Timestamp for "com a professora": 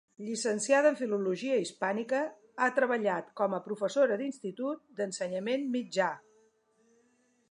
3.43-4.19